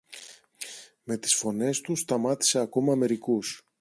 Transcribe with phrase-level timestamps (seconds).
[1.03, 3.65] Με τις φωνές του σταμάτησε ακόμα μερικούς.